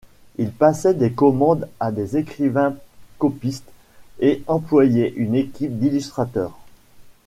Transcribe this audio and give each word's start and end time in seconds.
Il 0.39 0.51
passait 0.51 0.95
des 0.95 1.11
commandes 1.11 1.69
à 1.79 1.91
des 1.91 2.17
écrivains-copistes 2.17 3.71
et 4.19 4.41
employait 4.47 5.13
une 5.15 5.35
équipe 5.35 5.77
d’illustrateurs. 5.77 6.57